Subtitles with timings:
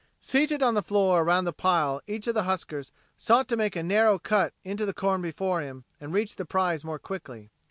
[0.19, 3.83] Seated on the floor around the pile each of the huskers sought to make a
[3.83, 7.51] narrow cut in the corn before him to reach the prize more quickly.